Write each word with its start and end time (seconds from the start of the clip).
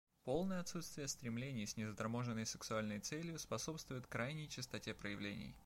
Полное 0.23 0.61
отсутствие 0.61 1.07
стремлений 1.07 1.67
с 1.67 1.77
незаторможенной 1.77 2.47
сексуальной 2.47 2.97
целью 2.99 3.37
способствует 3.37 4.07
крайней 4.07 4.49
чистоте 4.49 4.95
проявлений. 4.95 5.55